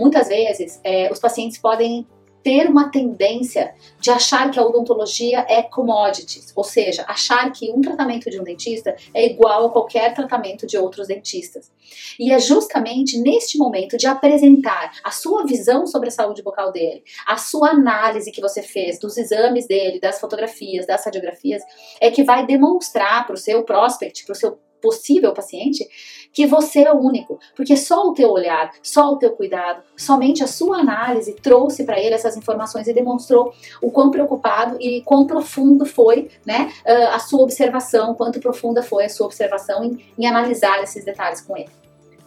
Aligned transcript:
Muitas 0.00 0.28
vezes, 0.28 0.80
é, 0.82 1.12
os 1.12 1.18
pacientes 1.18 1.58
podem 1.58 2.06
ter 2.42 2.66
uma 2.66 2.90
tendência 2.90 3.74
de 4.00 4.10
achar 4.10 4.50
que 4.50 4.58
a 4.58 4.64
odontologia 4.64 5.44
é 5.46 5.62
commodities, 5.62 6.54
ou 6.56 6.64
seja, 6.64 7.04
achar 7.06 7.52
que 7.52 7.70
um 7.70 7.82
tratamento 7.82 8.30
de 8.30 8.40
um 8.40 8.42
dentista 8.42 8.96
é 9.12 9.26
igual 9.26 9.66
a 9.66 9.70
qualquer 9.70 10.14
tratamento 10.14 10.66
de 10.66 10.78
outros 10.78 11.08
dentistas. 11.08 11.70
E 12.18 12.32
é 12.32 12.38
justamente 12.38 13.18
neste 13.18 13.58
momento 13.58 13.98
de 13.98 14.06
apresentar 14.06 14.92
a 15.04 15.10
sua 15.10 15.44
visão 15.44 15.86
sobre 15.86 16.08
a 16.08 16.12
saúde 16.12 16.42
bucal 16.42 16.72
dele, 16.72 17.04
a 17.26 17.36
sua 17.36 17.72
análise 17.72 18.32
que 18.32 18.40
você 18.40 18.62
fez 18.62 18.98
dos 18.98 19.18
exames 19.18 19.66
dele, 19.66 20.00
das 20.00 20.18
fotografias, 20.18 20.86
das 20.86 21.04
radiografias, 21.04 21.62
é 22.00 22.10
que 22.10 22.24
vai 22.24 22.46
demonstrar 22.46 23.26
para 23.26 23.34
o 23.34 23.38
seu 23.38 23.62
prospect, 23.64 24.24
para 24.24 24.32
o 24.32 24.36
seu 24.36 24.58
possível 24.80 25.32
paciente, 25.32 25.86
que 26.32 26.46
você 26.46 26.84
é 26.84 26.92
o 26.92 26.98
único, 26.98 27.38
porque 27.56 27.76
só 27.76 28.08
o 28.08 28.14
teu 28.14 28.30
olhar, 28.30 28.72
só 28.82 29.12
o 29.12 29.16
teu 29.16 29.32
cuidado, 29.32 29.82
somente 29.96 30.44
a 30.44 30.46
sua 30.46 30.78
análise 30.78 31.34
trouxe 31.34 31.84
para 31.84 31.98
ele 31.98 32.14
essas 32.14 32.36
informações 32.36 32.86
e 32.86 32.92
demonstrou 32.92 33.52
o 33.82 33.90
quão 33.90 34.10
preocupado 34.10 34.76
e 34.80 35.02
quão 35.02 35.26
profundo 35.26 35.84
foi, 35.84 36.30
né, 36.46 36.72
a 37.12 37.18
sua 37.18 37.42
observação, 37.42 38.14
quanto 38.14 38.40
profunda 38.40 38.82
foi 38.82 39.06
a 39.06 39.08
sua 39.08 39.26
observação 39.26 39.82
em, 39.84 39.98
em 40.18 40.26
analisar 40.26 40.82
esses 40.82 41.04
detalhes 41.04 41.40
com 41.40 41.56
ele. 41.56 41.70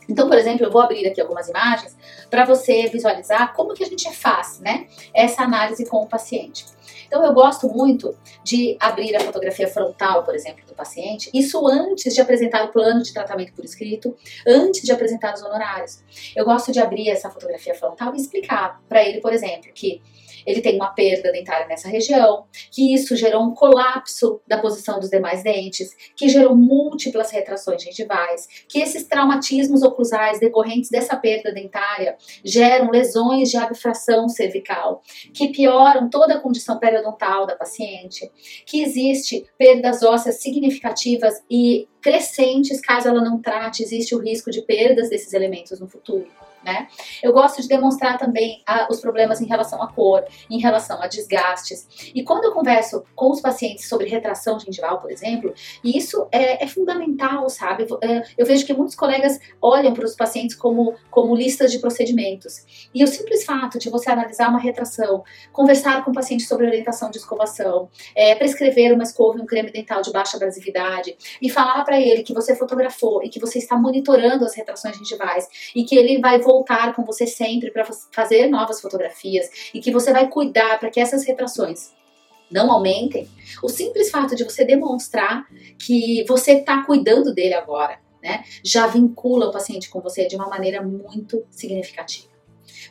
Então, 0.10 0.28
por 0.28 0.38
exemplo, 0.38 0.66
eu 0.66 0.72
vou 0.72 0.82
abrir 0.82 1.08
aqui 1.08 1.22
algumas 1.22 1.48
imagens 1.48 1.96
para 2.30 2.44
você 2.44 2.88
visualizar 2.88 3.54
como 3.54 3.74
que 3.74 3.84
a 3.84 3.88
gente 3.88 4.12
faz, 4.14 4.60
né, 4.60 4.88
essa 5.14 5.44
análise 5.44 5.86
com 5.86 5.98
o 5.98 6.08
paciente. 6.08 6.66
Então, 7.06 7.24
eu 7.24 7.34
gosto 7.34 7.68
muito 7.68 8.16
de 8.44 8.78
abrir 8.80 9.16
a 9.16 9.20
fotografia 9.20 9.68
frontal, 9.68 10.24
por 10.24 10.36
exemplo, 10.36 10.66
do 10.66 10.74
paciente, 10.74 11.30
isso 11.34 11.68
antes 11.68 12.14
de 12.14 12.22
apresentar 12.22 12.66
o 12.66 12.72
plano 12.72 13.02
de 13.02 13.14
tratamento 13.14 13.54
por 13.54 13.64
escrito, 13.64 14.16
antes 14.48 14.82
de 14.82 14.92
apresentar 14.92 15.34
os 15.34 15.42
honorários. 15.42 16.04
Eu 16.36 16.46
gosto 16.46 16.72
de 16.72 16.80
abrir 16.80 17.10
essa 17.10 17.30
fotografia 17.30 17.76
frontal 17.76 18.14
e 18.14 18.18
explicar 18.18 18.82
para 18.88 19.04
ele, 19.04 19.22
por 19.22 19.34
exemplo, 19.34 19.72
que 19.74 20.02
ele 20.46 20.62
tem 20.62 20.76
uma 20.76 20.94
perda 20.94 21.32
dentária 21.32 21.68
nessa 21.68 21.88
região, 21.88 22.46
que 22.72 22.94
isso 22.94 23.16
gerou 23.16 23.44
um 23.44 23.54
colapso 23.54 24.42
da 24.48 24.58
posição 24.58 25.00
dos 25.00 25.10
demais 25.10 25.44
dentes, 25.44 25.96
que 26.16 26.30
gerou 26.30 26.56
múltiplas 26.56 27.32
retrações 27.32 27.84
gengivais, 27.84 28.48
que 28.68 28.80
esses 28.80 29.04
traumatismos 29.06 29.84
oclusais 29.84 30.40
decorrentes 30.40 30.90
dessa 30.90 31.16
perda 31.16 31.52
dentária 31.52 32.16
geram 32.44 32.92
lesões 32.92 33.50
de 33.50 33.58
abfração 33.58 34.28
cervical, 34.30 35.02
que 35.34 35.50
pioram 35.50 36.10
toda 36.10 36.36
a 36.36 36.40
condição 36.40 36.80
periodontal 36.80 37.46
da 37.46 37.56
paciente, 37.56 38.32
que 38.66 38.82
existe 38.82 39.46
perdas 39.58 40.04
ósseas 40.04 40.42
significativas 40.42 41.42
e 41.50 41.88
crescentes 42.02 42.82
caso 42.82 43.08
ela 43.08 43.24
não 43.24 43.42
trate, 43.42 43.84
existe 43.84 44.14
o 44.14 44.20
risco 44.20 44.52
de 44.52 44.62
perdas 44.62 45.10
desses 45.10 45.34
elementos 45.34 45.80
no 45.80 45.88
futuro 45.88 46.28
né? 46.64 46.88
Eu 47.22 47.34
gosto 47.34 47.62
de 47.62 47.68
demonstrar 47.68 48.18
também 48.18 48.62
a, 48.66 48.88
os 48.90 49.00
problemas 49.00 49.42
em 49.42 49.46
relação 49.46 49.82
à 49.82 49.88
cor, 49.88 50.24
em 50.50 50.60
relação 50.60 51.02
a 51.02 51.08
desgastes. 51.08 51.88
E 52.14 52.24
quando 52.24 52.46
eu 52.46 52.52
converso 52.52 53.04
com 53.16 53.32
os 53.32 53.42
pacientes 53.42 53.88
sobre 53.88 54.08
retração 54.08 54.60
gengival, 54.60 55.00
por 55.00 55.12
exemplo, 55.12 55.54
isso 55.84 56.28
é, 56.32 56.64
é 56.64 56.68
fundamental, 56.68 57.50
sabe? 57.50 57.86
É, 58.02 58.24
eu 58.38 58.46
vejo 58.46 58.66
que 58.66 58.74
muitos 58.74 58.96
colegas 58.96 59.40
olham 59.62 59.94
para 59.94 60.06
os 60.06 60.16
pacientes 60.16 60.56
como, 60.56 60.96
como 61.12 61.36
listas 61.36 61.72
de 61.72 61.80
procedimentos. 61.80 62.90
E 62.94 63.04
o 63.04 63.08
simples 63.08 63.44
fato 63.44 63.78
de 63.78 63.90
você 63.90 64.10
analisar 64.10 64.50
uma 64.50 64.60
retração, 64.60 65.24
conversar 65.52 66.04
com 66.04 66.12
o 66.12 66.14
paciente 66.14 66.44
sobre 66.44 66.66
orientação 66.66 67.10
de 67.10 67.18
escovação, 67.18 67.90
é, 68.16 68.36
prescrever 68.36 68.94
uma 68.94 69.04
escova 69.04 69.38
e 69.38 69.42
um 69.42 69.46
creme 69.46 69.72
dental 69.72 70.02
de 70.02 70.12
baixa 70.12 70.38
abrasividade 70.38 71.16
e 71.42 71.50
falar 71.50 71.84
para 71.84 72.00
ele 72.00 72.24
que 72.24 72.34
você 72.34 72.56
fotografou 72.56 73.24
e 73.24 73.30
que 73.30 73.40
você 73.40 73.60
está 73.60 73.76
monitorando 73.76 74.46
as 74.46 74.56
retrações 74.56 74.98
gengivais 74.98 75.48
e 75.76 75.84
que 75.84 75.96
ele 75.96 76.20
vai 76.20 76.40
voltar 76.40 76.53
voltar 76.54 76.96
com 76.96 77.04
você 77.04 77.26
sempre 77.26 77.72
para 77.72 77.84
fazer 78.12 78.48
novas 78.48 78.80
fotografias 78.80 79.50
e 79.74 79.82
que 79.82 79.92
você 79.92 80.14
vai 80.14 80.28
cuidar 80.28 80.80
para 80.80 80.92
que 80.92 81.00
essas 81.00 81.26
retrações 81.26 81.92
não 82.52 82.72
aumentem, 82.72 83.28
o 83.64 83.70
simples 83.70 84.12
fato 84.12 84.36
de 84.36 84.44
você 84.44 84.64
demonstrar 84.64 85.48
que 85.80 86.24
você 86.28 86.60
está 86.60 86.86
cuidando 86.86 87.34
dele 87.34 87.56
agora, 87.56 88.00
né, 88.22 88.44
já 88.64 88.86
vincula 88.86 89.48
o 89.48 89.52
paciente 89.52 89.90
com 89.90 90.00
você 90.00 90.28
de 90.28 90.36
uma 90.36 90.48
maneira 90.48 90.80
muito 90.84 91.44
significativa. 91.50 92.32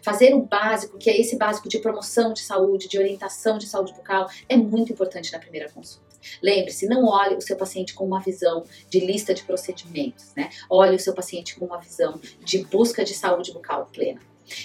Fazer 0.02 0.34
o 0.34 0.42
básico, 0.42 0.98
que 0.98 1.08
é 1.08 1.20
esse 1.20 1.36
básico 1.36 1.68
de 1.68 1.78
promoção 1.78 2.32
de 2.32 2.40
saúde, 2.40 2.88
de 2.88 2.98
orientação 2.98 3.56
de 3.56 3.68
saúde 3.68 3.92
bucal, 3.92 4.28
é 4.48 4.56
muito 4.56 4.92
importante 4.92 5.32
na 5.32 5.38
primeira 5.38 5.70
consulta. 5.70 6.11
Lembre-se, 6.42 6.86
não 6.86 7.04
olhe 7.04 7.36
o 7.36 7.40
seu 7.40 7.56
paciente 7.56 7.94
com 7.94 8.04
uma 8.04 8.20
visão 8.20 8.64
de 8.88 9.00
lista 9.00 9.34
de 9.34 9.42
procedimentos, 9.42 10.32
né? 10.36 10.50
Olhe 10.68 10.96
o 10.96 11.00
seu 11.00 11.14
paciente 11.14 11.56
com 11.56 11.66
uma 11.66 11.78
visão 11.78 12.20
de 12.44 12.64
busca 12.64 13.04
de 13.04 13.14
saúde 13.14 13.52
bucal 13.52 13.88
plena. 13.92 14.20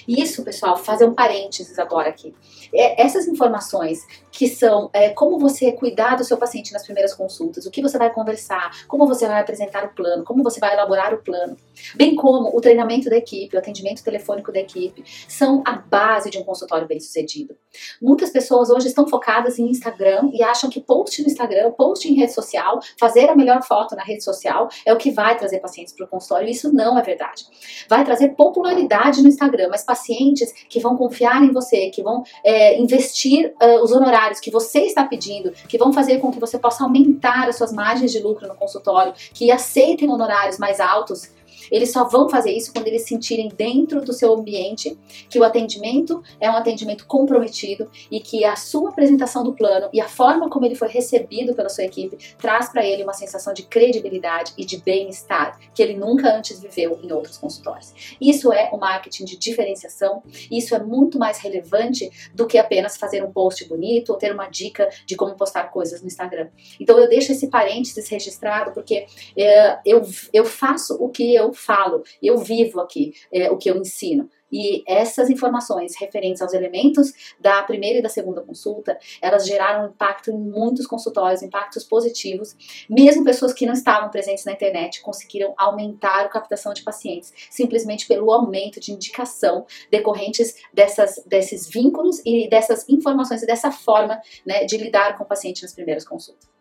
Isso, 0.08 0.44
pessoal, 0.44 0.78
fazer 0.78 1.06
um 1.06 1.14
parênteses 1.14 1.78
agora 1.80 2.10
aqui. 2.10 2.34
É, 2.74 3.02
essas 3.02 3.28
informações 3.28 4.06
que 4.32 4.48
são 4.48 4.90
é, 4.94 5.10
como 5.10 5.40
você 5.40 5.72
cuidar 5.72 6.16
do 6.16 6.24
seu 6.24 6.38
paciente 6.38 6.72
nas 6.72 6.84
primeiras 6.84 7.14
consultas, 7.14 7.66
o 7.66 7.72
que 7.72 7.82
você 7.82 7.98
vai 7.98 8.14
conversar, 8.14 8.86
como 8.88 9.08
você 9.08 9.28
vai 9.28 9.42
apresentar 9.42 9.86
o 9.86 9.90
plano, 9.90 10.24
como 10.24 10.44
você 10.44 10.60
vai 10.60 10.74
elaborar 10.74 11.14
o 11.14 11.18
plano, 11.18 11.58
bem 11.96 12.16
como 12.16 12.56
o 12.56 12.62
treinamento 12.62 13.10
da 13.10 13.18
equipe, 13.18 13.56
o 13.56 13.60
atendimento 13.60 14.04
telefônico 14.04 14.52
da 14.52 14.60
equipe, 14.60 15.04
são 15.28 15.64
a 15.66 15.74
base 15.74 16.30
de 16.30 16.38
um 16.38 16.44
consultório 16.44 16.88
bem 16.88 17.00
sucedido. 17.00 17.56
Muitas 18.02 18.30
pessoas 18.30 18.70
hoje 18.70 18.88
estão 18.88 19.08
focadas 19.08 19.58
em 19.58 19.70
Instagram 19.70 20.30
e 20.34 20.44
acham 20.44 20.70
que 20.70 20.82
post 20.82 21.22
no 21.22 21.28
Instagram, 21.28 21.72
post 21.72 22.08
em 22.08 22.14
rede 22.14 22.34
social, 22.34 22.80
fazer 23.00 23.30
a 23.30 23.36
melhor 23.36 23.64
foto 23.64 23.96
na 23.96 24.04
rede 24.04 24.24
social 24.24 24.70
é 24.86 24.94
o 24.94 24.98
que 24.98 25.12
vai 25.12 25.38
trazer 25.38 25.60
pacientes 25.60 25.94
para 25.94 26.06
o 26.06 26.08
consultório. 26.08 26.48
Isso 26.50 26.72
não 26.74 26.98
é 26.98 27.02
verdade. 27.02 27.46
Vai 27.90 28.04
trazer 28.04 28.30
popularidade 28.30 29.22
no 29.22 29.28
Instagram, 29.28 29.68
mas 29.70 29.84
pacientes 29.84 30.54
que 30.70 30.80
vão 30.80 30.96
confiar 30.96 31.44
em 31.44 31.52
você, 31.52 31.90
que 31.90 32.02
vão 32.02 32.24
é, 32.44 32.80
investir 32.80 33.54
uh, 33.62 33.84
os 33.84 33.92
honorários 33.92 34.40
que 34.40 34.52
você 34.52 34.82
está 34.82 35.04
pedindo, 35.04 35.52
que 35.68 35.78
vão 35.78 35.94
fazer 35.94 36.20
com 36.20 36.32
que 36.32 36.40
você 36.40 36.58
possa 36.58 36.84
aumentar 36.84 37.48
as 37.48 37.56
suas 37.56 37.72
margens 37.72 38.12
de 38.12 38.20
lucro 38.20 38.48
no 38.48 38.56
consultório, 38.56 39.14
que 39.34 39.52
aceitem 39.52 40.10
honorários 40.10 40.58
mais 40.58 40.80
altos 40.80 41.37
eles 41.72 41.92
só 41.92 42.04
vão 42.06 42.30
fazer 42.30 42.52
isso 42.52 42.72
quando 42.74 42.88
eles 42.88 43.04
sentirem 43.04 43.50
dentro 43.50 44.02
do 44.02 44.14
seu 44.14 44.34
ambiente 44.34 44.98
que 45.30 45.40
o 45.40 45.44
atendimento 45.44 46.22
é 46.40 46.50
um 46.50 46.56
atendimento 46.56 47.06
comprometido 47.06 47.90
e 48.12 48.20
que 48.20 48.44
a 48.44 48.56
sua 48.56 48.90
apresentação 48.90 49.44
do 49.44 49.54
plano 49.54 49.90
e 49.94 50.02
a 50.02 50.08
forma 50.08 50.50
como 50.50 50.66
ele 50.66 50.76
foi 50.76 50.88
recebido 50.88 51.54
pela 51.54 51.70
sua 51.70 51.84
equipe 51.84 52.18
traz 52.38 52.70
para 52.70 52.86
ele 52.86 53.04
uma 53.04 53.14
sensação 53.14 53.54
de 53.54 53.64
credibilidade 53.64 54.54
e 54.58 54.66
de 54.66 54.78
bem-estar 54.78 55.60
que 55.74 55.82
ele 55.82 55.96
nunca 55.96 56.36
antes 56.36 56.60
viveu 56.60 57.00
em 57.04 57.12
outros 57.12 57.38
consultórios. 57.38 57.94
Isso 58.20 58.52
é 58.52 58.70
o 58.72 58.78
marketing 58.78 59.26
de 59.26 59.38
diferenciação, 59.38 60.24
isso 60.52 60.76
é 60.76 60.80
muito 60.80 61.20
mais 61.20 61.40
relevante 61.40 62.10
do 62.34 62.48
que 62.48 62.58
apenas 62.58 62.98
fazer 62.98 63.24
um 63.24 63.32
post 63.32 63.68
bonito 63.68 64.12
ou 64.12 64.18
ter 64.18 64.32
uma 64.32 64.48
dica 64.48 64.90
de 65.06 65.16
como 65.16 65.36
postar 65.36 65.66
coisas 65.72 66.02
no 66.02 66.08
Instagram. 66.08 66.50
Então 66.80 66.98
eu 67.00 67.08
deixo 67.08 67.32
esse 67.32 67.48
parênteses 67.48 68.08
registrado 68.10 68.72
porque 68.72 69.06
é, 69.38 69.80
eu, 69.86 70.02
eu 70.34 70.46
faço 70.46 70.96
o 71.00 71.10
que 71.10 71.34
eu 71.34 71.54
falo, 71.58 72.04
eu 72.22 72.38
vivo 72.38 72.80
aqui 72.80 73.14
é, 73.32 73.50
o 73.52 73.58
que 73.58 73.70
eu 73.70 73.78
ensino. 73.78 74.30
E 74.52 74.84
essas 74.88 75.30
informações 75.30 75.96
referentes 76.00 76.42
aos 76.42 76.54
elementos 76.54 77.12
da 77.40 77.62
primeira 77.64 78.00
e 78.00 78.02
da 78.02 78.10
segunda 78.10 78.42
consulta, 78.42 78.98
elas 79.22 79.46
geraram 79.46 79.90
impacto 79.90 80.32
em 80.32 80.38
muitos 80.38 80.88
consultórios, 80.88 81.42
impactos 81.42 81.84
positivos. 81.84 82.56
Mesmo 82.90 83.26
pessoas 83.26 83.54
que 83.54 83.66
não 83.66 83.74
estavam 83.74 84.10
presentes 84.10 84.46
na 84.46 84.54
internet 84.54 85.02
conseguiram 85.02 85.54
aumentar 85.58 86.22
a 86.22 86.30
captação 86.30 86.74
de 86.74 86.84
pacientes, 86.84 87.34
simplesmente 87.50 88.08
pelo 88.08 88.32
aumento 88.32 88.80
de 88.80 88.94
indicação 88.94 89.66
decorrentes 89.92 90.56
dessas, 90.74 91.22
desses 91.26 91.70
vínculos 91.70 92.22
e 92.26 92.50
dessas 92.50 92.88
informações 92.88 93.44
e 93.44 93.46
dessa 93.46 93.72
forma 93.72 94.22
né, 94.46 94.64
de 94.64 94.78
lidar 94.78 95.18
com 95.18 95.24
o 95.24 95.28
paciente 95.28 95.62
nas 95.62 95.74
primeiras 95.74 96.06
consultas. 96.06 96.57